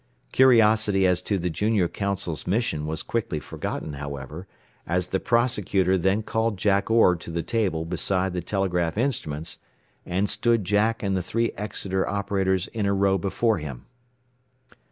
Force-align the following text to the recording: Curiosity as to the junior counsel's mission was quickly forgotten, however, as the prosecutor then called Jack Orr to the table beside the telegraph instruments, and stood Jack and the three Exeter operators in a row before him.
Curiosity 0.31 1.05
as 1.05 1.21
to 1.21 1.37
the 1.37 1.51
junior 1.51 1.87
counsel's 1.87 2.47
mission 2.47 2.87
was 2.87 3.03
quickly 3.03 3.39
forgotten, 3.39 3.93
however, 3.93 4.47
as 4.87 5.09
the 5.09 5.19
prosecutor 5.19 5.95
then 5.95 6.23
called 6.23 6.57
Jack 6.57 6.89
Orr 6.89 7.15
to 7.17 7.29
the 7.29 7.43
table 7.43 7.85
beside 7.85 8.33
the 8.33 8.41
telegraph 8.41 8.97
instruments, 8.97 9.59
and 10.03 10.27
stood 10.27 10.63
Jack 10.65 11.03
and 11.03 11.15
the 11.15 11.21
three 11.21 11.51
Exeter 11.51 12.09
operators 12.09 12.65
in 12.69 12.87
a 12.87 12.93
row 12.95 13.19
before 13.19 13.59
him. 13.59 13.85